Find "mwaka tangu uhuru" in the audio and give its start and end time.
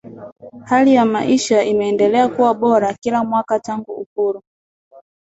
3.23-4.43